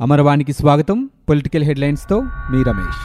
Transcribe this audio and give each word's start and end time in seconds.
అమరవాణికి 0.00 0.52
స్వాగతం. 0.52 1.10
పొలిటికల్ 1.28 1.64
హెడ్లైన్స్తో 1.64 2.20
మీ 2.20 2.62
రమేష్. 2.62 3.00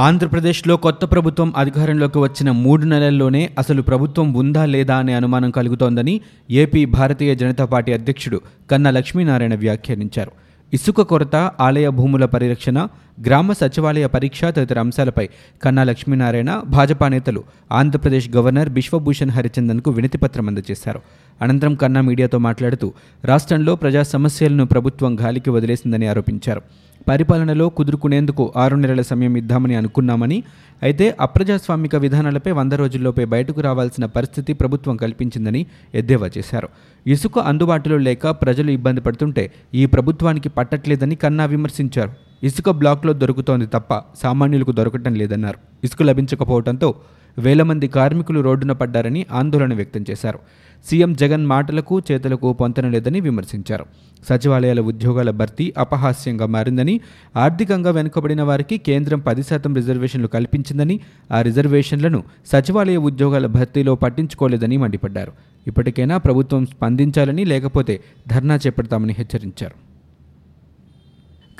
ఆంధ్రప్రదేశ్లో 0.00 0.76
కొత్త 0.76 1.04
ప్రభుత్వం 1.04 1.52
అధికారంలోకి 1.56 2.18
వచ్చిన 2.18 2.50
మూడు 2.50 2.84
నెలల్లోనే 2.84 3.50
అసలు 3.58 3.82
ప్రభుత్వం 3.82 4.32
ఉందా 4.32 4.64
లేదా 4.64 4.96
అనే 4.96 5.14
అనుమానం 5.14 5.50
కలుగుతోందని 5.50 6.20
ఏపీ 6.50 6.84
భారతీయ 6.84 7.34
జనతా 7.34 7.64
పార్టీ 7.64 7.92
అధ్యక్షుడు 7.92 8.40
కన్నా 8.70 8.90
లక్ష్మీనారాయణ 8.90 9.54
వ్యాఖ్యానించారు. 9.54 10.47
ఇసుక 10.74 11.00
కొరత 11.00 11.36
ఆలయ 11.36 11.88
భూముల 11.88 12.24
పరిరక్షణ 12.24 12.88
గ్రామ 13.26 13.52
సచివాలయ 13.52 14.06
పరీక్ష 14.06 14.44
తదితర 14.44 14.78
అంశాలపై 14.78 15.28
కన్నా 15.62 15.84
లక్ష్మీనారాయణ 15.84 16.62
భాజపా 16.66 17.08
నేతలు 17.08 17.44
ఆంధ్రప్రదేశ్ 17.72 18.30
గవర్నర్ 18.36 18.68
బిశ్వభూషణ్ 18.68 19.30
హరిచందన్కు 19.30 19.90
వినతిపత్రం 19.90 20.48
అందజేశారు. 20.48 21.00
అనంతరం 21.42 21.74
కన్నా 21.74 22.00
మీడియాతో 22.00 22.38
మాట్లాడుతూ 22.38 22.92
రాష్ట్రంలో 23.24 23.76
ప్రజా 23.76 24.02
సమస్యలను 24.02 24.66
ప్రభుత్వం 24.66 25.20
గాలికి 25.20 25.50
వదిలేసిందని 25.50 26.06
ఆరోపించారు. 26.06 26.62
పరిపాలనలో 27.08 27.68
కుదురుకునేందుకు 27.68 28.52
ఆరు 28.56 28.76
నెలల 28.76 29.00
సమయం 29.00 29.36
ఇద్దామని 29.36 29.74
అనుకున్నామని 29.74 30.42
అయితే 30.82 31.16
అప్రజాస్వామిక 31.20 31.96
విధానాలపై 31.96 32.50
వంద 32.50 32.72
రోజుల్లోపే 32.72 33.24
బయటకు 33.24 33.60
రావాల్సిన 33.60 34.04
పరిస్థితి 34.06 34.52
ప్రభుత్వం 34.52 34.96
కల్పించిందని 34.96 35.66
ఎద్దేవా 35.94 36.30
చేశారు. 36.38 36.68
ఇసుక 37.06 37.38
అందుబాటులో 37.38 37.96
లేక 37.98 38.30
ప్రజలు 38.42 38.70
ఇబ్బంది 38.70 39.00
పడుతుంటే 39.00 39.44
ఈ 39.74 39.86
ప్రభుత్వానికి 39.86 40.48
పట్టట్లేదని 40.48 41.14
కన్నా 41.14 41.44
విమర్శించారు. 41.44 42.12
ఇసుక 42.42 42.70
బ్లాక్లో 42.70 43.12
దొరుకుతోంది 43.12 43.66
తప్ప 43.66 43.94
సామాన్యులకు 44.22 44.72
దొరకటం 44.72 45.14
లేదన్నారు. 45.14 45.58
ఇసుక 45.84 46.02
లభించకపోవడంతో 46.02 46.94
వేల 47.38 47.62
మంది 47.62 47.88
కార్మికులు 47.88 48.40
రోడ్డున 48.40 48.72
పడ్డారని 48.72 49.26
ఆందోళన 49.32 49.74
వ్యక్తం 49.74 50.04
చేశారు. 50.10 50.38
సీఎం 50.84 51.14
జగన్ 51.14 51.46
మాటలకు 51.46 52.02
చేతులకు 52.12 52.52
పొంతన 52.52 52.88
లేదని 52.88 53.20
విమర్శించారు. 53.20 53.86
సచివాలయాల 54.28 54.80
ఉద్యోగాల 54.80 55.30
భర్తీ 55.30 55.74
అపహాస్యంగా 55.78 56.46
మారిందని 56.46 57.00
ఆర్థికంగా 57.36 57.90
వెనుకబడిన 57.90 58.42
వారికి 58.42 58.78
కేంద్రం 58.78 59.18
పది 59.18 59.42
శాతం 59.42 59.74
రిజర్వేషన్లు 59.74 60.28
కల్పించిందని 60.28 61.00
ఆ 61.32 61.42
రిజర్వేషన్లను 61.42 62.24
సచివాలయ 62.46 62.96
ఉద్యోగాల 62.96 63.46
భర్తీలో 63.46 63.94
పట్టించుకోలేదని 63.94 64.76
మండిపడ్డారు. 64.76 65.32
ఇప్పటికైనా 65.66 66.16
ప్రభుత్వం 66.16 66.66
స్పందించాలని 66.66 67.44
లేకపోతే 67.44 68.00
ధర్నా 68.28 68.56
చేపడతామని 68.56 69.12
హెచ్చరించారు. 69.18 69.87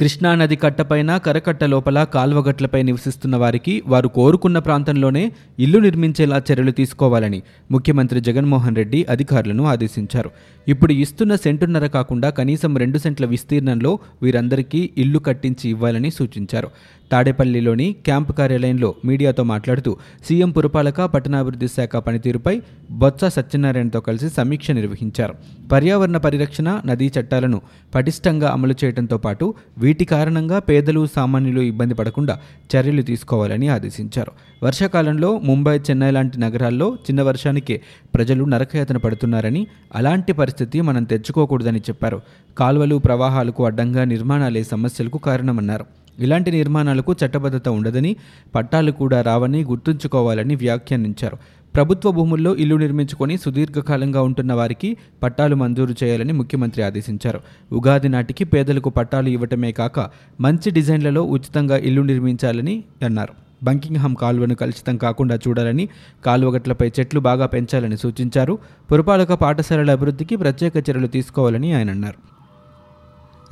కృష్ణానది 0.01 0.57
కట్టపైన 0.57 1.17
కరకట్ట 1.17 1.65
లోపల 1.65 1.99
కాల్వగట్లపై 2.05 2.83
నివసిస్తున్న 2.83 3.37
వారికి 3.37 3.83
వారు 3.87 4.09
కోరుకున్న 4.09 4.59
ప్రాంతంలోనే 4.59 5.33
ఇల్లు 5.59 5.79
నిర్మించేలా 5.79 6.43
చర్యలు 6.49 6.71
తీసుకోవాలని 6.71 7.43
ముఖ్యమంత్రి 7.71 8.21
జగన్మోహన్ 8.21 8.77
రెడ్డి 8.77 9.01
అధికారులను 9.11 9.65
ఆదేశించారు. 9.65 10.31
ఇప్పుడు 10.69 10.93
ఇస్తున్న 10.93 11.35
సెంటున్నర 11.35 11.87
కాకుండా 11.87 12.31
కనీసం 12.31 12.77
రెండు 12.77 12.99
సెంట్ల 12.99 13.27
విస్తీర్ణంలో 13.27 13.99
వీరందరికీ 14.23 14.91
ఇల్లు 14.99 15.19
కట్టించి 15.19 15.71
ఇవ్వాలని 15.71 16.11
సూచించారు. 16.11 16.71
తాడేపల్లిలోని 17.13 17.93
క్యాంపు 17.93 18.33
కార్యాలయంలో 18.33 18.95
మీడియాతో 19.05 19.43
మాట్లాడుతూ 19.43 19.97
సీఎం 20.29 20.51
పురపాలక 20.51 21.05
పట్టణాభివృద్ధి 21.05 21.69
శాఖ 21.69 21.97
పనితీరుపై 21.97 22.63
బొత్స 22.91 23.25
సత్యనారాయణతో 23.25 24.01
కలిసి 24.01 24.29
సమీక్ష 24.29 24.71
నిర్వహించారు. 24.71 25.35
పర్యావరణ 25.73 26.17
పరిరక్షణ 26.17 26.81
నదీ 26.87 27.13
చట్టాలను 27.21 27.61
పటిష్టంగా 27.95 28.51
అమలు 28.51 28.75
చేయడంతో 28.85 29.19
పాటు 29.19 29.55
వీటి 29.79 30.05
కారణంగా 30.05 30.59
పేదలు 30.59 31.07
సామాన్యులు 31.17 31.61
ఇబ్బంది 31.61 31.95
పడకుండా 31.95 32.41
చర్యలు 32.77 33.03
తీసుకోవాలని 33.03 33.69
ఆదేశించారు. 33.69 34.33
వర్షాకాలంలో 34.63 35.39
ముంబై 35.39 35.79
చెన్నై 35.79 36.11
లాంటి 36.11 36.41
నగరాల్లో 36.41 36.95
చిన్న 36.95 37.23
వర్షానికే 37.23 37.81
ప్రజలు 38.15 38.45
నరకయాతన 38.45 38.97
పడుతున్నారని 38.97 39.67
అలాంటి 39.95 40.33
పరిస్థితి 40.33 40.81
మనం 40.81 41.05
తెచ్చుకోకూడదని 41.05 41.79
చెప్పారు. 41.79 42.21
కాలువలు 42.59 42.97
ప్రవాహాలకు 42.97 43.65
అడ్డంగా 43.65 44.05
నిర్మాణాలే 44.05 44.65
సమస్యలకు 44.65 45.19
కారణమన్నారు. 45.19 45.87
ఇలాంటి 46.19 46.51
నిర్మాణాలకు 46.51 47.15
చట్టబద్ధత 47.25 47.69
ఉండదని 47.69 48.17
పట్టాలు 48.55 48.93
కూడా 48.93 49.23
రావని 49.23 49.65
గుర్తుంచుకోవాలని 49.65 50.55
వ్యాఖ్యానించారు. 50.55 51.37
ప్రభుత్వ 51.75 52.11
భూముల్లో 52.11 52.57
ఇల్లు 52.57 52.77
నిర్మించుకొని 52.77 53.39
సుదీర్ఘకాలంగా 53.39 54.23
ఉంటున్న 54.23 54.53
వారికి 54.53 54.97
పట్టాలు 55.23 55.57
మంజూరు 55.57 55.95
చేయాలని 56.05 56.33
ముఖ్యమంత్రి 56.33 56.83
ఆదేశించారు. 56.83 57.41
ఉగాది 57.73 58.09
నాటికి 58.09 58.45
పేదలకు 58.45 58.91
పట్టాలు 58.91 59.29
ఇవ్వటమే 59.29 59.73
కాక 59.73 60.11
మంచి 60.41 60.71
డిజైన్లలో 60.71 61.23
ఉచితంగా 61.23 61.77
ఇల్లు 61.77 62.03
నిర్మించాలని 62.03 62.85
అన్నారు. 63.05 63.35
బంకింగ్హామ్ 63.63 64.17
కాలువను 64.17 64.55
కలుషితం 64.55 64.97
కాకుండా 64.97 65.39
చూడాలని 65.49 65.89
కాలువగట్లపై 66.27 66.93
చెట్లు 67.01 67.21
బాగా 67.21 67.47
పెంచాలని 67.47 67.97
సూచించారు. 67.97 68.59
పురపాలక 68.93 69.33
పాఠశాలల 69.33 69.91
అభివృద్ధికి 69.91 70.37
ప్రత్యేక 70.37 70.77
చర్యలు 70.77 71.07
తీసుకోవాలని 71.07 71.73
ఆయన 71.73 71.91
అన్నారు. 71.91 72.38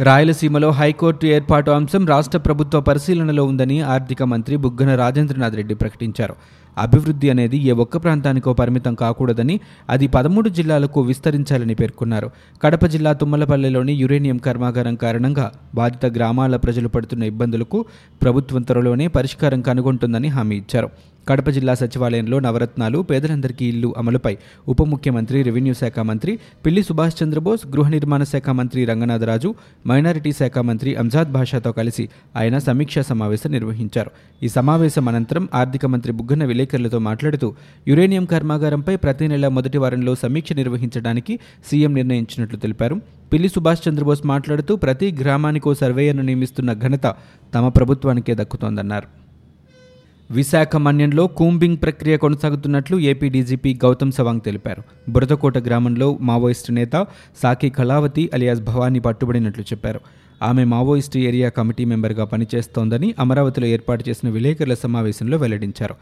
రాయలసీమలో 0.00 0.70
హైకోర్టు 0.70 1.26
ఏర్పాటు 1.26 1.70
అంశం 1.70 2.06
రాష్ట్ర 2.06 2.38
ప్రభుత్వ 2.38 2.80
పరిశీలనలో 2.80 3.44
ఉందని 3.44 3.80
ఆర్థిక 3.80 4.22
మంత్రి 4.22 4.56
బుగ్గన 4.56 4.94
రాజేంద్రనాథ్ 4.94 5.56
రెడ్డి 5.56 5.74
ప్రకటించారు. 5.74 6.34
అభివృద్ధి 6.78 7.30
అనేది 7.30 7.56
ఏ 7.56 7.70
ఒక్క 7.70 7.96
ప్రాంతానికో 7.96 8.52
పరిమితం 8.52 8.94
కాకూడదని 8.94 9.60
అది 9.90 10.06
పదమూడు 10.06 10.48
జిల్లాలకు 10.48 11.00
విస్తరించాలని 11.00 11.74
పేర్కొన్నారు. 11.74 12.30
కడప 12.62 12.86
జిల్లా 12.86 13.12
తుమ్మలపల్లెలోని 13.12 13.92
యురేనియం 13.92 14.36
కర్మాగారం 14.36 14.94
కారణంగా 14.94 15.52
బాధిత 15.74 16.06
గ్రామాల 16.06 16.56
ప్రజలు 16.56 16.88
పడుతున్న 16.88 17.22
ఇబ్బందులకు 17.22 17.84
ప్రభుత్వం 18.22 18.62
త్వరలోనే 18.62 19.08
పరిష్కారం 19.08 19.62
కనుగొంటుందని 19.62 20.28
హామీ 20.28 20.56
ఇచ్చారు. 20.56 20.90
కడప 21.28 21.50
జిల్లా 21.50 21.74
సచివాలయంలో 21.74 22.40
నవరత్నాలు 22.40 22.98
పేదలందరికీ 22.98 23.64
ఇల్లు 23.64 23.94
అమలుపై 23.98 24.36
ఉప 24.68 24.82
ముఖ్యమంత్రి 24.82 25.42
రెవెన్యూ 25.42 25.74
శాఖ 25.74 25.98
మంత్రి 26.00 26.38
పిల్లి 26.66 26.82
సుభాష్ 26.82 27.22
చంద్రబోస్ 27.22 27.66
గృహ 27.66 27.88
నిర్మాణ 27.88 28.22
శాఖ 28.22 28.50
మంత్రి 28.50 28.84
రంగనాథరాజు 28.84 29.54
మైనారిటీ 29.86 30.32
శాఖ 30.32 30.58
మంత్రి 30.58 30.96
అంజాద్ 30.96 31.32
భాషాతో 31.32 31.72
కలిసి 31.72 32.08
ఆయన 32.36 32.58
సమీక్షా 32.58 33.02
సమావేశం 33.02 33.50
నిర్వహించారు. 33.50 34.10
ఈ 34.42 34.48
సమావేశం 34.48 35.08
అనంతరం 35.08 35.48
ఆర్థిక 35.54 35.86
మంత్రి 35.86 36.12
బుగ్గన 36.12 36.44
విలేకరులతో 36.66 36.98
మాట్లాడుతూ 36.98 37.54
యురేనియం 37.88 38.24
కర్మాగారంపై 38.24 38.96
ప్రతి 38.96 39.28
నెల 39.28 39.48
మొదటి 39.48 39.78
వారంలో 39.78 40.14
సమీక్ష 40.14 40.52
నిర్వహించడానికి 40.52 41.38
సీఎం 41.70 41.94
నిర్ణయించినట్లు 41.94 42.58
తెలిపారు. 42.58 43.00
పిల్లి 43.32 43.48
సుభాష్ 43.48 43.88
చంద్రబోస్ 43.88 44.26
మాట్లాడుతూ 44.26 44.76
ప్రతి 44.76 45.16
గ్రామానికో 45.20 45.74
సర్వేయర్ను 45.74 46.22
నియమిస్తున్న 46.22 46.72
ఘనత 46.72 47.14
తమ 47.54 47.68
ప్రభుత్వానికే 47.68 48.34
దక్కుతోందన్నారు. 48.34 49.06
విశాఖ 50.30 50.76
మన్యంలో 50.76 51.26
కూంబింగ్ 51.26 51.76
ప్రక్రియ 51.82 52.16
కొనసాగుతున్నట్లు 52.16 52.98
ఏపీ 52.98 53.28
డీజీపీ 53.28 53.78
గౌతమ్ 53.84 54.12
సవాంగ్ 54.12 54.40
తెలిపారు. 54.40 54.82
బురదకోట 55.08 55.58
గ్రామంలో 55.58 56.18
మావోయిస్టు 56.20 56.72
నేత 56.72 57.06
సాకి 57.42 57.70
కళావతి 57.70 58.30
అలియాస్ 58.34 58.60
భవానీ 58.60 58.98
పట్టుబడినట్లు 58.98 59.62
చెప్పారు. 59.62 60.00
ఆమె 60.42 60.64
మావోయిస్టు 60.64 61.18
ఏరియా 61.18 61.48
కమిటీ 61.48 61.84
మెంబర్గా 61.84 62.24
పనిచేస్తోందని 62.24 63.14
అమరావతిలో 63.18 63.66
ఏర్పాటు 63.66 64.04
చేసిన 64.08 64.28
విలేకరుల 64.28 64.74
సమావేశంలో 64.74 65.38
వెల్లడించారు. 65.38 65.94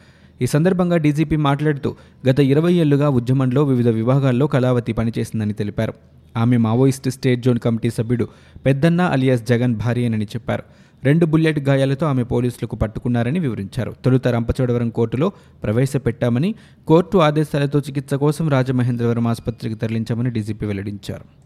ఈ 0.42 0.46
సందర్భంగా 0.46 0.96
డీజీపీ 0.96 1.36
మాట్లాడుతూ 1.36 1.94
గత 2.28 2.40
ఇరవై 2.40 2.72
ఏళ్ళుగా 2.72 3.08
ఉద్యమంలో 3.08 3.64
వివిధ 3.64 3.88
విభాగాల్లో 3.88 4.46
కళావతి 4.46 4.92
పనిచేసిందని 4.92 5.52
తెలిపారు. 5.52 5.94
ఆమె 6.36 6.56
మావోయిస్ట్ 6.56 7.10
స్టేట్ 7.10 7.42
జోన్ 7.42 7.58
కమిటీ 7.58 7.90
సభ్యుడు 7.90 8.28
పెద్దన్న 8.66 9.00
అలియాస్ 9.00 9.42
జగన్ 9.42 9.74
భార్యనని 9.74 10.24
చెప్పారు. 10.24 10.62
రెండు 11.04 11.26
బుల్లెట్ 11.26 11.58
గాయాలతో 11.58 12.06
ఆమె 12.06 12.22
పోలీసులకు 12.22 12.76
పట్టుకున్నారని 12.76 13.38
వివరించారు. 13.38 13.94
తొలుత 14.04 14.28
రంపచోడవరం 14.28 14.90
కోర్టులో 14.90 15.32
ప్రవేశపెట్టామని 15.62 16.54
కోర్టు 16.86 17.18
ఆదేశాలతో 17.18 17.78
చికిత్స 17.78 18.14
కోసం 18.14 18.48
రాజమహేంద్రవరం 18.48 19.26
ఆసుపత్రికి 19.26 19.74
తరలించామని 19.74 20.30
డీజీపీ 20.30 20.66
వెల్లడించారు. 20.66 21.44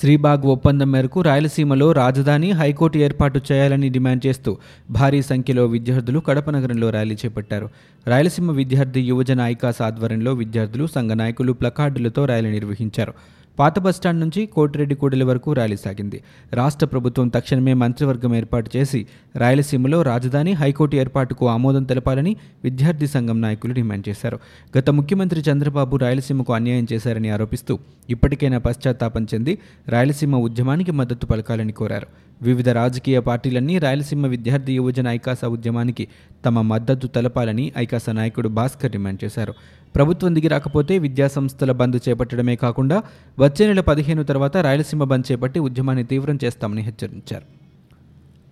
శ్రీబాగ్ 0.00 0.46
ఒప్పందం 0.46 0.92
మేరకు 0.92 1.20
రాయలసీమలో 1.20 1.92
రాజధాని 1.92 2.50
హైకోర్టు 2.50 2.98
ఏర్పాటు 2.98 3.40
చేయాలని 3.52 3.88
డిమాండ్ 3.88 4.26
చేస్తూ 4.26 4.56
భారీ 4.90 5.22
సంఖ్యలో 5.22 5.66
విద్యార్థులు 5.66 6.20
కడప 6.20 6.50
నగరంలో 6.50 6.90
ర్యాలీ 6.90 7.14
చేపట్టారు. 7.14 7.70
రాయలసీమ 8.06 8.50
విద్యార్థి 8.50 9.00
యువజన 9.00 9.40
ఐకాస్ 9.40 9.82
ఆధ్వర్యంలో 9.82 10.32
విద్యార్థులు 10.32 10.86
సంఘ 10.86 11.10
నాయకులు 11.10 11.52
ప్లకార్డులతో 11.52 12.24
ర్యాలీ 12.24 12.50
నిర్వహించారు. 12.50 13.14
పాత 13.58 13.78
బస్టాండ్ 13.78 14.20
నుంచి 14.20 14.46
కోటిరెడ్డి 14.46 14.94
కూడలి 14.94 15.24
వరకు 15.24 15.52
ర్యాలీ 15.52 15.76
సాగింది. 15.76 16.22
రాష్ట్ర 16.52 16.86
ప్రభుత్వం 16.86 17.28
తక్షణమే 17.28 17.74
మంత్రివర్గం 17.74 18.34
ఏర్పాటు 18.34 18.70
చేసి 18.76 19.06
రాయలసీమలో 19.36 20.02
రాజధాని 20.02 20.52
హైకోర్టు 20.52 20.96
ఏర్పాటుకు 20.96 21.48
ఆమోదం 21.48 21.84
తెలపాలని 21.84 22.36
విద్యార్థి 22.64 23.06
సంఘం 23.06 23.40
నాయకులు 23.40 23.72
డిమాండ్ 23.72 24.08
చేశారు. 24.08 24.38
గత 24.78 24.90
ముఖ్యమంత్రి 24.90 25.40
చంద్రబాబు 25.40 25.96
రాయలసీమకు 25.96 26.52
అన్యాయం 26.52 26.86
చేశారని 26.92 27.30
ఆరోపిస్తూ 27.30 27.78
ఇప్పటికైనా 28.10 28.58
పశ్చాత్తాపం 28.58 29.26
చెంది 29.34 29.58
రాయలసీమ 29.88 30.36
ఉద్యమానికి 30.36 30.92
మద్దతు 30.92 31.26
పలకాలని 31.26 31.72
కోరారు. 31.72 32.06
వివిధ 32.42 32.68
రాజకీయ 32.68 33.20
పార్టీలన్నీ 33.20 33.78
రాయలసీమ 33.78 34.26
విద్యార్థి 34.26 34.72
యువజన 34.74 35.08
ఐకాస 35.08 35.44
ఉద్యమానికి 35.44 36.08
తమ 36.44 36.60
మద్దతు 36.60 37.06
తెలపాలని 37.06 37.72
ఐకాస 37.78 38.10
నాయకుడు 38.10 38.48
భాస్కర్ 38.48 38.90
డిమాండ్ 38.90 39.24
చేశారు. 39.24 39.54
ప్రభుత్వం 39.94 40.34
దిగి 40.34 40.48
రాకపోతే 40.48 40.98
విద్యాసంస్థల 40.98 41.72
బంద్ 41.72 41.98
చేపట్టడమే 42.08 42.56
కాకుండా 42.56 43.02
వచ్చే 43.38 43.66
నెల 43.66 43.80
పదిహేను 43.80 44.22
తర్వాత 44.22 44.56
రాయలసీమ 44.56 45.04
బంద్ 45.04 45.32
చేపట్టి 45.32 45.60
ఉద్యమాన్ని 45.60 46.04
తీవ్రం 46.04 46.38
చేస్తామని 46.44 46.82
హెచ్చరించారు. 46.82 47.46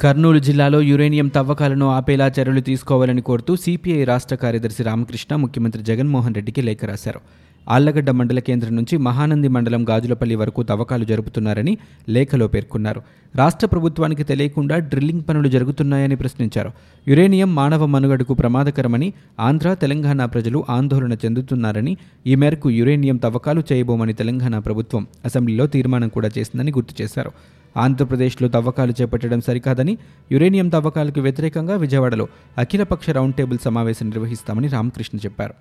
కర్నూలు 0.01 0.39
జిల్లాలో 0.39 0.81
యురేనియం 0.81 1.29
తవ్వకాలను 1.29 1.87
ఆపేలా 1.91 2.27
చర్యలు 2.27 2.61
తీసుకోవాలని 2.61 3.23
కోరుతూ 3.23 3.57
సిపిఐ 3.57 4.05
రాష్ట్ర 4.05 4.35
కార్యదర్శి 4.35 4.83
రామకృష్ణ 4.83 5.37
ముఖ్యమంత్రి 5.37 5.83
జగన్మోహన్ 5.83 6.35
రెడ్డికి 6.35 6.63
లేఖ 6.63 6.85
రాశారు. 6.85 7.21
ఆళ్ళగడ్డ 7.69 8.11
మండల 8.11 8.39
కేంద్రం 8.39 8.77
నుంచి 8.77 8.97
మహానంది 8.97 9.49
మండలం 9.49 9.89
గాజులపల్లి 9.89 10.35
వరకు 10.35 10.63
తవ్వకాలు 10.63 11.05
జరుపుతున్నారని 11.05 11.79
లేఖలో 12.09 12.49
పేర్కొన్నారు. 12.49 13.03
రాష్ట్ర 13.37 13.67
ప్రభుత్వానికి 13.67 14.25
తెలియకుండా 14.25 14.79
డ్రిల్లింగ్ 14.79 15.23
పనులు 15.29 15.49
జరుగుతున్నాయని 15.49 16.17
ప్రశ్నించారు. 16.17 16.71
యురేనియం 17.09 17.55
మానవ 17.55 17.87
మనుగడకు 17.87 18.35
ప్రమాదకరమని 18.35 19.13
ఆంధ్ర 19.41 19.75
తెలంగాణ 19.75 20.25
ప్రజలు 20.25 20.65
ఆందోళన 20.71 21.13
చెందుతున్నారని 21.13 21.97
ఈ 22.27 22.35
మేరకు 22.35 22.71
యురేనియం 22.71 23.17
తవ్వకాలు 23.17 23.63
చేయబోమని 23.73 24.13
తెలంగాణ 24.13 24.59
ప్రభుత్వం 24.59 25.07
అసెంబ్లీలో 25.25 25.67
తీర్మానం 25.67 26.09
కూడా 26.09 26.31
చేసిందని 26.39 26.71
గుర్తు 26.71 27.03
చేశారు. 27.03 27.31
ఆంధ్రప్రదేశ్లో 27.77 28.49
తవ్వకాలు 28.49 28.93
చేపట్టడం 29.01 29.41
సరికాదని 29.41 29.99
యురేనియం 30.33 30.69
తవ్వకాలకు 30.69 31.21
వ్యతిరేకంగా 31.21 31.77
విజయవాడలో 31.77 32.29
అఖిలపక్ష 32.59 33.11
రౌండ్ 33.11 33.35
టేబుల్ 33.35 33.59
సమావేశం 33.65 34.09
నిర్వహిస్తామని 34.09 34.69
రామకృష్ణ 34.69 35.19
చెప్పారు. 35.19 35.55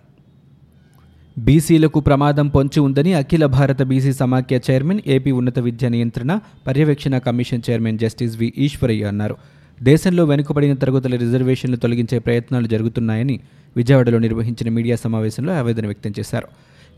బీసీలకు 1.37 1.99
ప్రమాదం 1.99 2.47
పొంచి 2.47 2.79
ఉందని 2.79 3.13
అఖిల 3.13 3.45
భారత 3.45 3.81
బీసీ 3.81 4.13
సమాఖ్య 4.13 4.59
చైర్మన్ 4.71 4.99
ఏపీ 5.07 5.31
ఉన్నత 5.31 5.59
విద్య 5.59 5.89
నియంత్రణ 5.89 6.39
పర్యవేక్షణ 6.67 7.17
commission 7.17 7.61
chairman 7.69 7.99
justice 7.99 8.37
V. 8.37 8.53
Eshwaraiah 8.57 9.03
అన్నారు. 9.03 9.35
దేశంలో 9.83 10.25
వెనుకబడిన 10.25 10.73
తరగతుల 10.73 11.15
రిజర్వేషన్లు 11.15 11.77
తొలగించే 11.77 12.19
ప్రయత్నాలు 12.19 12.67
జరుగుతున్నాయని 12.67 13.39
విజయవాడలో 13.77 14.19
నిర్వహించిన 14.19 14.69
మీడియా 14.69 14.95
సమావేశంలో 14.95 15.53
ఆవేదన 15.53 15.85
వ్యక్తం 15.85 16.13
చేశారు. 16.19 16.47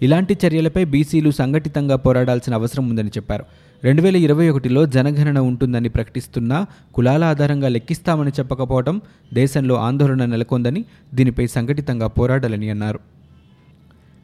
ఇలాంటి 0.01 0.37
చర్యలపై 0.45 0.85
బీసీలు 0.85 1.31
సంఘటితంగా 1.31 1.95
పోరాడాల్సిన 1.95 2.53
అవసరం 2.53 2.89
ఉందని 2.89 3.09
చెప్పారు. 3.09 3.43
రెండు 3.83 4.01
వేల 4.01 4.15
ఇరవై 4.15 4.49
ఒకటిలో 4.49 4.85
జనగణన 4.85 5.39
ఉంటుందని 5.39 5.89
ప్రకటిస్తున్నా 5.89 6.65
కులాల 6.93 7.23
ఆధారంగా 7.23 7.67
లెక్కిస్తామని 7.67 8.31
చెప్పకపోవడం 8.39 9.01
దేశంలో 9.33 9.75
ఆందోళన 9.75 10.25
నెలకొందని 10.25 10.85
దీనిపై 11.13 11.47
సంఘటితంగా 11.47 12.07
పోరాడాలని 12.07 12.69
అన్నారు. 12.69 12.99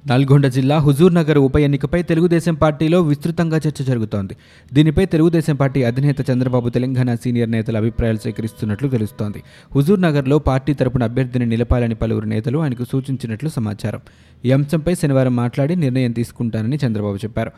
నల్గొండ 0.07 0.48
జిల్లా 0.48 0.78
హుజూర్ 0.78 1.16
నగర్ 1.16 1.38
ఉప 1.38 1.57
ఎన్నికపై 1.57 2.04
తెలుగుదేశం 2.04 2.56
పార్టీలో 2.56 3.01
విస్తృతంగా 3.01 3.57
చర్చ 3.57 3.84
జరుగుతోంది. 3.84 4.36
దీనిపై 4.74 5.06
తెలుగుదేశం 5.06 5.56
పార్టీ 5.56 5.84
అధినేత 5.84 6.31
చంద్రబాబు 6.31 6.69
తెలంగాణ 6.69 7.16
సీనియర్ 7.16 7.51
నేతల 7.51 7.78
అభిప్రాయాలు 7.78 8.18
సేకరిస్తున్నట్లు 8.18 8.90
తెలుస్తోంది. 8.90 9.44
హుజూర్ 9.75 10.01
నగర్లో 10.01 10.40
పార్టీ 10.40 10.74
తరపున 10.74 11.04
అభ్యర్థిని 11.04 11.46
నిలపాలని 11.46 11.96
పలువురు 11.96 12.25
నేతలు 12.25 12.57
ఆయనకు 12.57 12.84
సూచించినట్లు 12.84 13.50
సమాచారం. 13.50 14.00
ఈ 14.46 14.51
అంశంపై 14.51 14.96
శనివారం 14.96 15.36
మాట్లాడి 15.36 15.75
నిర్ణయం 15.75 16.12
తీసుకుంటానని 16.12 16.80
చంద్రబాబు 16.86 17.16
చెప్పారు. 17.16 17.51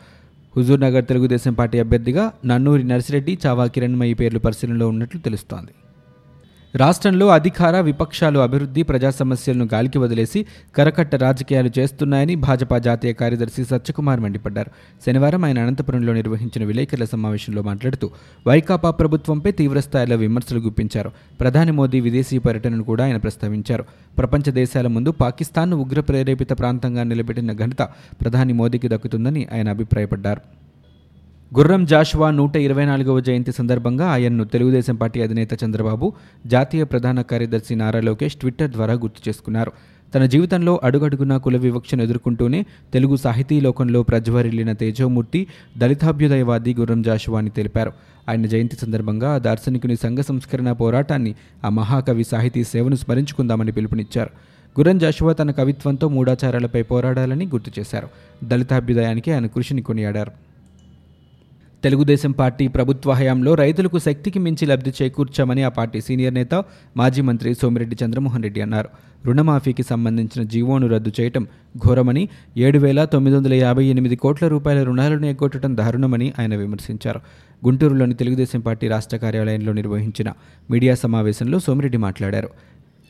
హుజూర్ 0.56 0.80
నగర్ 0.80 1.04
తెలుగుదేశం 1.04 1.52
పార్టీ 1.52 1.78
అభ్యర్థిగా 1.78 2.32
నన్నూరి 2.46 2.84
నర్సిరెడ్డి 2.84 3.38
చావా 3.46 3.66
కిరణ్మయి 3.66 4.14
పేర్లు 4.14 4.38
పరిశీలనలో 4.38 4.88
ఉన్నట్లు 4.88 5.20
తెలుస్తోంది. 5.20 5.72
రాష్ట్రంలో 6.76 7.28
అధికార 7.28 7.80
విపక్షాలు 7.80 8.38
అభివృద్ధి 8.38 8.82
ప్రజా 8.82 9.10
సమస్యలను 9.10 9.68
గాలికి 9.74 9.98
వదిలేసి 9.98 10.46
కరకట్ట 10.76 11.14
రాజకీయాలు 11.14 11.70
చేస్తున్నాయని 11.78 12.34
భాజపా 12.34 12.78
జాతీయ 12.78 13.12
కార్యదర్శి 13.12 13.64
సత్యకుమార్ 13.64 14.20
మండిపడ్డారు. 14.20 14.70
శనివారం 15.06 15.44
ఆయన 15.44 15.58
అనంతపురంలో 15.58 16.12
నిర్వహించిన 16.12 16.64
విలేకరుల 16.64 17.04
సమావేశంలో 17.04 17.62
మాట్లాడుతూ 17.62 18.10
వైకాపా 18.46 18.90
ప్రభుత్వంపై 18.90 19.52
తీవ్రస్థాయిలో 19.52 20.16
విమర్శలు 20.16 20.60
గుప్పించారు. 20.60 21.10
ప్రధాని 21.40 21.72
మోదీ 21.72 22.00
విదేశీ 22.00 22.38
పర్యటనను 22.38 22.84
కూడా 22.84 23.04
ఆయన 23.04 23.16
ప్రస్తావించారు. 23.16 23.84
ప్రపంచ 24.18 24.50
దేశాల 24.50 24.86
ముందు 24.86 25.10
పాకిస్తాన్ను 25.10 25.76
ఉగ్ర 25.76 26.00
ప్రేరేపిత 26.00 26.58
ప్రాంతంగా 26.58 27.02
నిలబెట్టిన 27.02 27.52
ఘనత 27.52 27.82
ప్రధాని 28.20 28.52
మోదీకి 28.52 28.88
దక్కుతుందని 28.88 29.46
ఆయన 29.54 29.68
అభిప్రాయపడ్డారు. 29.68 30.40
గుర్రం 31.58 31.84
జాషువా 31.84 32.30
నూట 32.30 32.56
ఇరవై 32.56 32.84
నాలుగవ 32.84 33.20
జయంతి 33.20 33.52
సందర్భంగా 33.52 34.06
ఆయన్ను 34.06 34.44
తెలుగుదేశం 34.44 34.94
పార్టీ 34.94 35.22
అధినేత 35.22 35.64
చంద్రబాబు 35.64 36.12
జాతీయ 36.46 36.84
ప్రధాన 36.84 37.22
కార్యదర్శి 37.22 37.74
నారా 37.74 38.00
లోకేష్ 38.00 38.34
ట్విట్టర్ 38.34 38.70
ద్వారా 38.70 38.92
గుర్తు 38.92 39.28
చేసుకున్నారు. 39.28 39.72
తన 40.14 40.26
జీవితంలో 40.26 40.80
అడుగడుగునా 40.84 41.38
కుల 41.38 41.56
వివక్షను 41.56 42.02
ఎదుర్కొంటూనే 42.02 42.66
తెలుగు 42.92 43.16
సాహితీ 43.16 43.60
లోకంలో 43.60 44.02
ప్రజ్వరిల్లిన 44.02 44.72
తేజోమూర్తి 44.72 45.46
దళితాభ్యుదయవాది 45.78 46.74
గుర్రం 46.74 47.02
జాషువా 47.02 47.38
అని 47.38 47.50
తెలిపారు. 47.50 47.92
ఆయన 48.28 48.46
జయంతి 48.46 48.76
సందర్భంగా 48.76 49.34
ఆ 49.34 49.38
దార్శనికుని 49.38 49.96
సంఘ 49.96 50.18
సంస్కరణ 50.18 50.72
పోరాటాన్ని 50.72 51.34
ఆ 51.64 51.68
మహాకవి 51.68 52.24
సాహితీ 52.24 52.64
సేవను 52.64 52.94
స్మరించుకుందామని 52.94 53.72
పిలుపునిచ్చారు. 53.72 54.30
గుర్రం 54.80 54.98
జాషువా 54.98 55.32
తన 55.32 55.50
కవిత్వంతో 55.50 56.08
మూడాచారాలపై 56.08 56.82
పోరాడాలని 56.82 57.46
గుర్తు 57.46 57.80
చేశారు. 57.80 58.08
దళితాభ్యుదయానికి 58.44 59.32
ఆయన 59.32 59.46
కృషిని 59.46 59.82
కొనియాడారు. 59.82 60.51
తెలుగుదేశం 61.84 62.32
పార్టీ 62.32 62.68
ప్రభుత్వ 62.68 63.12
హయాంలో 63.12 63.54
రైతులకు 63.54 63.98
శక్తికి 63.98 64.38
మించి 64.38 64.66
లబ్ధి 64.66 64.92
చేకూర్చామని 65.02 65.62
ఆ 65.62 65.68
పార్టీ 65.68 66.00
సీనియర్ 66.00 66.34
నేత 66.34 66.64
మాజీ 66.96 67.20
మంత్రి 67.20 67.54
సోమిరెడ్డి 67.54 67.96
చంద్రమోహన్ 68.04 68.42
రెడ్డి 68.42 68.60
అన్నారు. 68.60 68.88
రుణమాఫీకి 69.26 69.82
సంబంధించిన 69.82 70.42
జీవోను 70.46 70.86
రద్దు 70.86 71.12
చేయటం 71.20 71.46
ఘోరమని 71.78 72.28
ఏడు 72.56 72.78
వేల 72.78 73.04
తొమ్మిది 73.04 73.36
వందల 73.36 73.54
యాభై 73.54 73.84
ఎనిమిది 73.84 74.16
కోట్ల 74.16 74.48
రూపాయల 74.48 74.82
రుణాలను 74.82 75.26
ఎగ్గొట్టడం 75.26 75.76
దారుణమని 75.76 76.32
ఆయన 76.38 76.56
విమర్శించారు. 76.56 77.20
గుంటూరులోని 77.66 78.14
తెలుగుదేశం 78.14 78.60
పార్టీ 78.60 78.88
రాష్ట్ర 78.88 79.16
కార్యాలయంలో 79.16 79.72
నిర్వహించిన 79.72 80.32
మీడియా 80.70 80.94
సమావేశంలో 80.94 81.58
సోమిరెడ్డి 81.58 81.98
మాట్లాడారు. 81.98 82.50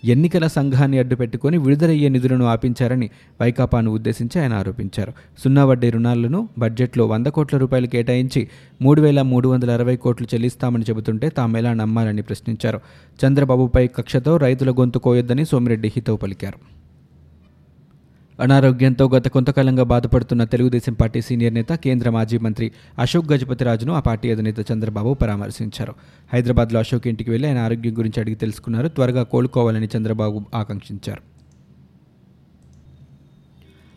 ఎన్నికల 0.04 0.46
సంఘాన్ని 0.46 0.98
అడ్డుపెట్టుకుని 0.98 1.58
విడుదలయ్యే 1.58 2.08
నిధులను 2.08 2.44
ఆపించారని 2.44 3.10
వైకాపాను 3.40 3.90
ఉద్దేశించి 3.90 4.40
ఆయన 4.40 4.52
ఆరోపించారు. 4.52 5.12
సున్నా 5.38 5.64
వడ్డీ 5.64 5.90
రుణాలను 5.90 6.48
బడ్జెట్లో 6.58 7.06
వంద 7.06 7.26
కోట్ల 7.26 7.58
రూపాయలు 7.58 7.86
కేటాయించి 7.86 8.48
మూడు 8.82 9.02
వేల 9.02 9.22
మూడు 9.22 9.48
వందల 9.48 9.70
అరవై 9.70 9.96
కోట్లు 9.96 10.26
చెల్లిస్తామని 10.34 10.84
చెబుతుంటే 10.84 11.28
తామెలా 11.28 11.72
నమ్మాలని 11.72 12.22
ప్రశ్నించారు. 12.22 12.80
చంద్రబాబుపై 13.26 13.86
కక్షతో 13.86 14.36
రైతుల 14.36 14.70
గొంతు 14.70 14.98
కోయొద్దని 14.98 15.44
సోమిరెడ్డి 15.44 15.88
హితవు 15.88 16.16
పలికారు. 16.16 16.81
అనారోగ్యంతో 18.42 19.08
గత 19.08 19.28
కొంతకాలంగా 19.28 19.82
బాధపడుతున్న 19.82 20.44
తెలుగుదేశం 20.44 20.92
పార్టీ 20.92 21.20
సీనియర్ 21.20 21.54
నేత 21.54 21.72
కేంద్ర 21.72 22.10
మాజీ 22.10 22.38
మంత్రి 22.38 22.72
అశోక్ 22.98 23.32
గజపతిరాజును 23.32 23.92
ఆ 23.94 24.00
పార్టీ 24.00 24.30
అధినేత 24.30 24.72
చంద్రబాబు 24.72 25.14
పరామర్శించారు. 25.14 25.94
హైదరాబాద్లో 26.32 26.78
అశోక్ 26.78 27.06
ఇంటికి 27.06 27.30
వెళ్ళి 27.30 27.48
ఆయన 27.48 27.58
ఆరోగ్యం 27.58 27.98
గురించి 27.98 28.20
అడిగి 28.20 28.34
తెలుసుకున్నారు. 28.34 28.88
త్వరగా 28.88 29.22
కోలుకోవాలని 29.22 29.88
చంద్రబాబు 29.96 30.42
ఆకాంక్షించారు. 30.54 31.22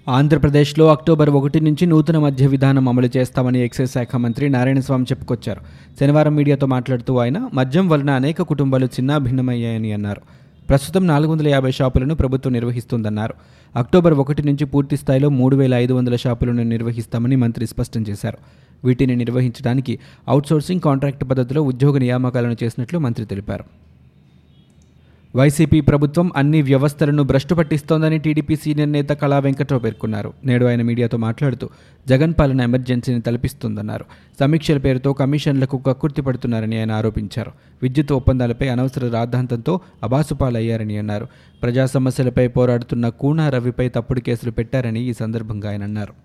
ఆంధ్రప్రదేశ్లో 0.10 0.88
అక్టోబర్ 0.88 1.30
ఒకటి 1.30 1.60
నుంచి 1.60 1.86
నూతన 1.86 2.18
మధ్య 2.18 2.48
విధానం 2.48 2.90
అమలు 2.90 3.10
చేస్తామని 3.18 3.60
ఎక్సైజ్ 3.60 3.92
శాఖ 3.92 4.16
మంత్రి 4.16 4.50
నారాయణస్వామి 4.50 5.04
చెప్పుకొచ్చారు. 5.04 5.62
శనివారం 6.00 6.36
మీడియాతో 6.36 6.68
మాట్లాడుతూ 6.68 7.18
ఆయన 7.18 7.50
మద్యం 7.54 7.90
వలన 7.90 8.10
అనేక 8.10 8.42
కుటుంబాలు 8.42 8.86
చిన్నాభిన్నమయ్యాయని 8.86 9.94
అన్నారు. 9.94 10.45
ప్రస్తుతం 10.70 11.08
నాలుగు 11.08 11.32
వందల 11.32 11.48
యాభై 11.48 11.72
షాపులను 11.72 12.16
ప్రభుత్వం 12.16 12.54
నిర్వహిస్తుందన్నారు. 12.54 13.34
అక్టోబర్ 13.76 14.14
ఒకటి 14.14 14.44
నుంచి 14.44 14.66
పూర్తి 14.66 14.98
స్థాయిలో 14.98 15.30
మూడు 15.30 15.56
వేల 15.56 15.74
ఐదు 15.74 15.94
వందల 15.94 16.16
షాపులను 16.16 16.64
నిర్వహిస్తామని 16.64 17.36
మంత్రి 17.36 17.68
స్పష్టం 17.68 18.02
చేశారు. 18.02 18.38
వీటిని 18.84 19.16
నిర్వహించడానికి 19.16 20.00
అవుట్సోర్సింగ్ 20.28 20.82
కాంట్రాక్ట్ 20.82 21.24
పద్ధతిలో 21.24 21.62
ఉద్యోగ 21.62 21.98
నియామకాలను 21.98 22.58
చేసినట్లు 22.64 23.00
మంత్రి 23.00 23.26
తెలిపారు. 23.26 23.85
వైసీపీ 25.36 25.82
ప్రభుత్వం 25.82 26.32
అన్ని 26.36 26.62
వ్యవస్థలను 26.62 27.24
భ్రష్టు 27.24 27.56
పట్టిస్తోందని 27.56 28.18
టీడీపీ 28.18 28.56
సీనియర్ 28.56 28.92
నేత 28.92 29.10
కళా 29.10 29.40
వెంకట్రావు 29.40 29.82
పేర్కొన్నారు. 29.82 30.34
నేడు 30.46 30.66
ఆయన 30.66 30.82
మీడియాతో 30.82 31.18
మాట్లాడుతూ 31.18 31.70
జగన్ 32.10 32.34
పాలన 32.40 32.62
ఎమర్జెన్సీని 32.62 33.22
తలపిస్తుందన్నారు. 33.22 34.06
సమీక్షల 34.40 34.78
పేరుతో 34.78 35.14
కమిషన్లకు 35.14 35.78
కక్కుర్తి 35.78 36.22
పడుతున్నారని 36.22 36.80
ఆయన 36.80 36.92
ఆరోపించారు. 36.92 37.52
విద్యుత్ 37.84 38.12
ఒప్పందాలపై 38.12 38.68
అనవసర 38.68 39.10
రాద్ధాంతంతో 39.10 39.80
అబాసుపాలయ్యారని 40.04 40.98
అన్నారు. 40.98 41.28
ప్రజా 41.64 41.86
సమస్యలపై 41.86 42.48
పోరాడుతున్న 42.48 43.10
కూనా 43.10 43.50
రవిపై 43.50 43.90
తప్పుడు 43.90 44.20
కేసులు 44.20 44.52
పెట్టారని 44.52 45.02
ఈ 45.02 45.14
సందర్భంగా 45.14 45.70
ఆయన 45.70 45.84
అన్నారు. 45.84 46.25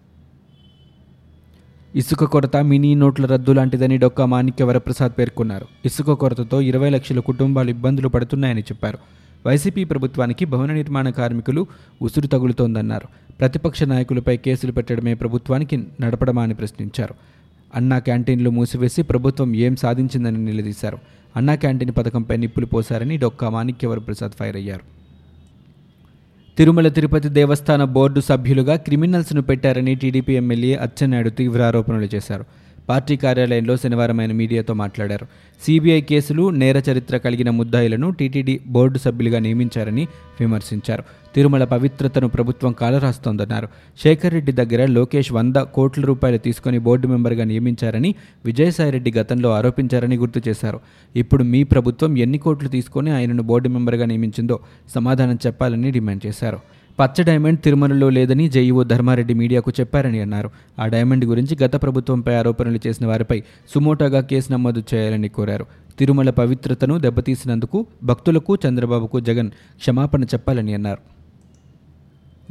ఇసుక 1.97 2.25
కొరత 2.25 2.57
మినీ 2.57 2.95
నోట్ల 2.95 3.27
రద్దు 3.27 3.53
లాంటిదని 3.53 3.99
డొక్కా 3.99 4.25
మాణిక్య 4.27 4.65
వరప్రసాద్ 4.65 5.19
పేర్కొన్నారు. 5.19 5.67
ఇసుక 5.85 6.13
కొరతతో 6.13 6.61
ఇరవై 6.61 6.91
లక్షల 6.91 7.21
కుటుంబాలు 7.21 7.71
ఇబ్బందులు 7.71 8.09
పడుతున్నాయని 8.09 8.61
చెప్పారు. 8.61 8.99
వైసీపీ 9.47 9.85
ప్రభుత్వానికి 9.85 10.45
భవన 10.45 10.73
నిర్మాణ 10.73 11.11
కార్మికులు 11.11 11.67
ఉసురు 12.03 12.27
తగులుతోందన్నారు. 12.27 13.09
ప్రతిపక్ష 13.41 13.83
నాయకులపై 13.83 14.37
కేసులు 14.37 14.73
పెట్టడమే 14.73 15.15
ప్రభుత్వానికి 15.15 15.85
నడపడమా 16.01 16.43
అని 16.43 16.55
ప్రశ్నించారు. 16.55 17.15
అన్నా 17.75 17.99
క్యాంటీన్లు 17.99 18.51
మూసివేసి 18.51 19.03
ప్రభుత్వం 19.03 19.57
ఏం 19.57 19.77
సాధించిందని 19.77 20.39
నిలదీశారు. 20.39 20.99
అన్నా 21.37 21.55
క్యాంటీన్ 21.55 21.93
పథకంపై 21.99 22.37
నిప్పులు 22.37 22.67
పోశారని 22.67 23.17
డొక్కా 23.17 23.49
మాణిక్యవర 23.49 23.99
ప్రసాద్ 23.99 24.33
ఫైర్ 24.33 24.57
అయ్యారు. 24.57 25.00
తిరుమల 26.59 26.89
తిరుపతి 26.89 27.29
దేవస్థాన 27.29 27.85
బోర్డు 27.85 28.21
సభ్యులుగా 28.21 28.77
క్రిమినల్స్ను 28.77 29.43
పెట్టారని 29.43 29.95
టీడీపీ 29.95 30.33
ఎమ్మెల్యే 30.35 30.75
అచ్చెన్నాయుడు 30.77 31.31
తీవ్ర 31.31 31.63
ఆరోపణలు 31.63 32.09
చేశారు. 32.15 32.45
పార్టీ 32.91 33.17
కార్యాలయంలో 33.17 33.77
శనివారం 33.77 34.21
ఆయన 34.21 34.33
మీడియాతో 34.33 34.75
మాట్లాడారు. 34.75 35.27
సీబీఐ 35.67 36.01
కేసులు 36.01 36.51
నేర 36.51 36.83
చరిత్ర 36.91 37.17
కలిగిన 37.17 37.51
ముద్దాయిలను 37.51 38.11
టీటీడీ 38.11 38.61
బోర్డు 38.67 38.99
సభ్యులుగా 38.99 39.39
నియమించారని 39.39 40.05
విమర్శించారు. 40.41 41.05
తిరుమల 41.35 41.65
పవిత్రతను 41.65 42.29
ప్రభుత్వం 42.29 42.73
కాలరాస్తోందన్నారు. 42.73 43.69
శేఖర్ 44.03 44.33
రెడ్డి 44.33 44.53
దగ్గర 44.53 44.87
లోకేష్ 44.87 45.33
వంద 45.33 45.57
కోట్ల 45.57 46.03
రూపాయలు 46.03 46.39
తీసుకుని 46.39 46.79
బోర్డు 46.79 47.09
మెంబర్గా 47.09 47.45
నియమించారని 47.45 48.15
విజయసాయిరెడ్డి 48.45 49.13
గతంలో 49.13 49.53
ఆరోపించారని 49.53 50.17
గుర్తు 50.17 50.43
చేశారు. 50.49 50.81
ఇప్పుడు 51.17 51.43
మీ 51.43 51.63
ప్రభుత్వం 51.63 52.19
ఎన్ని 52.19 52.39
కోట్లు 52.39 52.69
తీసుకొని 52.69 53.11
ఆయనను 53.11 53.43
బోర్డు 53.43 53.69
మెంబర్గా 53.69 54.07
నియమించిందో 54.07 54.59
సమాధానం 54.95 55.39
చెప్పాలని 55.47 55.91
డిమాండ్ 55.91 56.27
చేశారు. 56.27 56.59
పచ్చ 56.99 57.23
డైమండ్ 57.23 57.61
తిరుమలలో 57.61 58.09
లేదని 58.09 58.49
జేఈఓ 58.49 58.83
ధర్మారెడ్డి 58.83 59.35
మీడియాకు 59.35 59.73
చెప్పారని 59.81 60.21
అన్నారు. 60.21 60.51
ఆ 60.79 60.87
డైమండ్ 60.87 61.25
గురించి 61.25 61.57
గత 61.65 61.83
ప్రభుత్వంపై 61.83 62.35
ఆరోపణలు 62.35 62.79
చేసిన 62.87 63.07
వారిపై 63.07 63.43
సుమోటాగా 63.75 64.21
కేసు 64.21 64.53
నమోదు 64.53 64.83
చేయాలని 64.95 65.29
కోరారు. 65.29 65.67
తిరుమల 65.99 66.31
పవిత్రతను 66.31 66.99
దెబ్బతీసినందుకు 66.99 67.87
భక్తులకు 68.05 68.59
చంద్రబాబుకు 68.69 69.21
జగన్ 69.21 69.51
క్షమాపణ 69.51 70.25
చెప్పాలని 70.25 70.75
అన్నారు. 70.75 71.21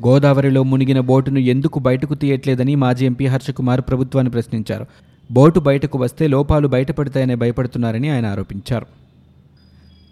గోదావరిలో 0.08 0.64
మునిగిన 0.64 1.00
బోటును 1.00 1.40
ఎందుకు 1.40 1.80
బయటకు 1.80 2.16
తీయట్లేదని 2.16 2.76
మాజీ 2.76 3.06
ఎంపీ 3.06 3.26
హర్షకుమార్ 3.26 3.82
ప్రభుత్వాన్ని 3.82 4.32
ప్రశ్నించారు. 4.32 4.86
బోటు 5.32 5.60
బయటకు 5.60 6.00
వస్తే 6.00 6.28
లోపాలు 6.28 6.68
బయటపడతాయని 6.68 7.36
భయపడుతున్నారని 7.36 8.10
ఆయన 8.10 8.26
ఆరోపించారు. 8.26 8.86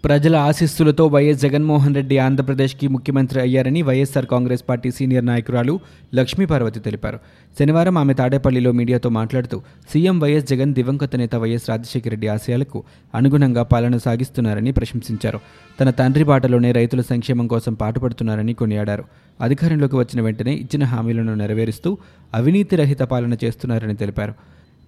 ప్రజల 0.04 0.34
ఆశీస్సులతో 0.48 1.04
వైఎస్ 1.06 1.40
జగన్మోహన్ 1.44 1.94
రెడ్డి 1.98 2.16
ఆంధ్రప్రదేశ్కి 2.24 2.86
ముఖ్యమంత్రి 2.94 3.38
అయ్యారని 3.44 3.80
వైఎస్ఆర్ 3.88 4.26
కాంగ్రెస్ 4.32 4.62
పార్టీ 4.68 4.90
సీనియర్ 4.90 5.26
నాయకురాలు 5.26 5.74
లక్ష్మీపార్వతి 6.18 6.80
తెలిపారు. 6.80 7.18
శనివారం 7.58 7.96
ఆమె 7.98 8.14
తాడేపల్లిలో 8.20 8.70
మీడియాతో 8.72 9.08
మాట్లాడుతూ 9.16 9.56
సీఎం 9.92 10.20
వైఎస్ 10.20 10.46
జగన్ 10.50 10.74
దివంగత 10.74 11.16
నేత 11.16 11.34
వైఎస్ 11.44 11.66
రాజశేఖర 11.70 12.10
రెడ్డి 12.10 12.28
ఆశయాలకు 12.28 12.80
అనుగుణంగా 13.14 13.62
పాలన 13.62 13.96
సాగిస్తున్నారని 13.96 14.72
ప్రశంసించారు. 14.72 15.40
తన 15.80 15.90
తండ్రి 15.90 16.24
బాటలోనే 16.24 16.70
రైతుల 16.72 17.00
సంక్షేమం 17.00 17.48
కోసం 17.54 17.74
పాటుపడుతున్నారని 17.74 18.52
కొనియాడారు. 18.52 19.04
అధికారంలోకి 19.40 19.96
వచ్చిన 19.96 20.20
వెంటనే 20.20 20.54
ఇచ్చిన 20.54 20.84
హామీలను 20.84 21.34
నెరవేరుస్తూ 21.34 21.98
అవినీతి 22.34 22.76
రహిత 22.76 23.02
పాలన 23.14 23.36
చేస్తున్నారని 23.44 23.94
తెలిపారు. 23.94 24.34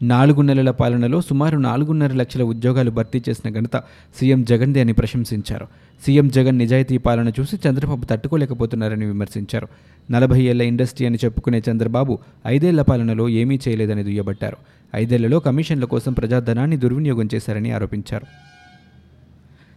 నాలుగు 0.02 0.42
నెలల 0.42 0.70
పాలనలో 0.70 1.20
సుమారు 1.20 1.58
నాలుగున్నర 1.58 2.12
లక్షల 2.12 2.42
ఉద్యోగాలు 2.42 2.90
భర్తీ 2.90 3.22
చేసిన 3.28 3.52
ఘనత 3.52 3.82
సీఎం 4.16 4.44
జగన్దే 4.44 4.80
అని 4.80 4.92
ప్రశంసించారు. 4.92 5.66
సీఎం 6.06 6.28
జగన్ 6.28 6.58
నిజాయితీ 6.58 6.98
పాలన 6.98 7.32
చూసి 7.40 7.68
చంద్రబాబు 7.68 8.04
తట్టుకోలేకపోతున్నారని 8.04 9.06
విమర్శించారు. 9.06 9.68
నలభై 10.10 10.42
ఏళ్ళ 10.42 10.62
ఇండస్ట్రీ 10.62 11.06
అని 11.06 11.18
చెప్పుకునే 11.24 11.62
చంద్రబాబు 11.70 12.18
ఐదేళ్ళ 12.46 12.82
పాలనలో 12.82 13.28
ఏమీ 13.28 13.60
చేయలేదని 13.68 14.04
దుయ్యబట్టారు. 14.04 14.56
ఐదేళ్ళలో 14.94 15.40
కమిషన్ల 15.40 15.84
కోసం 15.84 16.12
ప్రజాధనాన్ని 16.12 16.76
దుర్వినియోగం 16.76 17.28
చేశారని 17.34 17.70
ఆరోపించారు. 17.70 18.26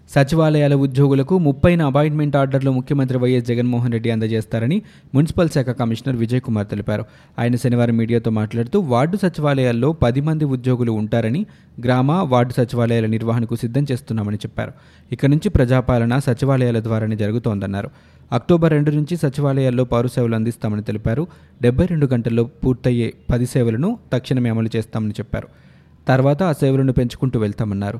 సచివాలయాల 0.09 0.73
ఉద్యోగులకు 0.73 1.37
ముప్పైన 1.37 1.81
అపాయింట్మెంట్ 1.81 2.35
ఆర్డర్లు 2.35 2.71
ముఖ్యమంత్రి 2.71 3.17
వైఎస్ 3.17 3.45
జగన్మోహన్ 3.45 3.91
రెడ్డి 3.91 4.11
అందజేస్తారని 4.11 4.81
మున్సిపల్ 5.15 5.49
శాఖ 5.49 5.65
కమిషనర్ 5.65 6.15
విజయ్ 6.15 6.41
కుమార్ 6.41 6.67
తెలిపారు. 6.67 7.05
ఆయన 7.39 7.55
శనివారం 7.55 7.97
మీడియాతో 7.97 8.31
మాట్లాడుతూ 8.31 8.79
వార్డు 8.79 9.17
సచివాలయాల్లో 9.17 9.91
పది 9.91 10.21
మంది 10.21 10.45
ఉద్యోగులు 10.45 10.91
ఉంటారని 10.91 11.45
గ్రామ 11.83 12.11
వార్డు 12.11 12.53
సచివాలయాల 12.53 13.05
నిర్వహణకు 13.05 13.55
సిద్ధం 13.55 13.85
చేస్తున్నామని 13.91 14.37
చెప్పారు. 14.37 14.73
ఇక 15.11 15.25
నుంచి 15.25 15.49
ప్రజాపాలన 15.49 16.19
సచివాలయాల 16.19 16.79
ద్వారానే 16.79 17.15
జరుగుతోందన్నారు. 17.15 17.89
అక్టోబర్ 18.31 18.71
రెండు 18.71 18.91
నుంచి 18.91 19.17
సచివాలయాల్లో 19.17 19.83
పౌర 19.83 20.07
సేవలు 20.07 20.35
అందిస్తామని 20.35 20.83
తెలిపారు. 20.83 21.27
డెబ్బై 21.61 21.85
రెండు 21.85 22.05
గంటల్లో 22.05 22.43
పూర్తయ్యే 22.43 23.13
పది 23.31 23.45
సేవలను 23.45 23.99
తక్షణమే 24.13 24.49
అమలు 24.49 24.69
చేస్తామని 24.75 25.11
చెప్పారు. 25.11 25.47
తర్వాత 26.07 26.43
ఆ 26.43 26.51
సేవలను 26.51 26.93
పెంచుకుంటూ 26.93 27.39
వెళ్తామన్నారు. 27.39 27.99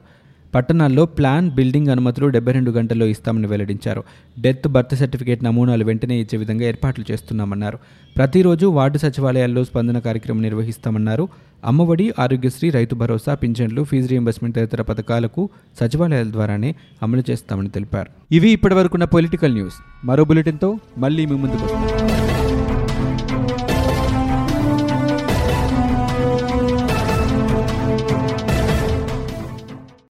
పట్టణాల్లో 0.55 1.05
ప్లాన్ 1.05 1.51
బిల్డింగ్ 1.51 1.88
అనుమతులు 1.88 2.27
డెబ్బై 2.27 2.51
రెండు 2.51 2.72
గంటల్లో 2.72 3.05
ఇస్తామని 3.05 3.48
వెల్లడించారు. 3.48 4.03
డెత్ 4.39 4.67
బర్త్ 4.67 4.95
సర్టిఫికేట్ 4.95 5.43
నమూనాలు 5.43 5.86
వెంటనే 5.86 6.19
ఇచ్చే 6.19 6.38
విధంగా 6.38 6.65
ఏర్పాట్లు 6.65 7.12
చేస్తున్నామన్నారు. 7.12 7.79
ప్రతిరోజు 8.17 8.65
వార్డు 8.65 8.98
సచివాలయాల్లో 8.98 9.63
స్పందన 9.63 10.00
కార్యక్రమం 10.00 10.41
నిర్వహిస్తామన్నారు. 10.41 11.27
అమ్మఒడి 11.65 12.13
ఆరోగ్యశ్రీ 12.19 12.69
రైతు 12.69 12.95
భరోసా 12.95 13.36
పింఛన్లు 13.36 13.83
ఫీజు 13.83 14.07
రియంబర్స్మెంట్ 14.07 14.55
తదితర 14.57 14.81
పథకాలకు 14.81 15.50
సచివాలయాల 15.81 16.31
ద్వారానే 16.31 16.75
అమలు 17.03 17.24
చేస్తామని 17.29 17.69
తెలిపారు. 17.69 18.36
ఇవి 18.36 18.50
ఇప్పటివరకున్న 18.50 19.05
పొలిటికల్ 19.05 19.53
న్యూస్. 19.53 19.75
మరో 20.05 20.24
బులెటిన్తో 20.24 20.77
మళ్ళీ 20.98 21.25
మీ 21.25 21.36
ముందుకు 21.36 21.67